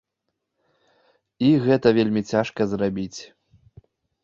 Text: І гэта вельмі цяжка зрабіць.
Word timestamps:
І 1.49 1.51
гэта 1.67 1.87
вельмі 1.99 2.21
цяжка 2.33 2.61
зрабіць. 2.75 3.17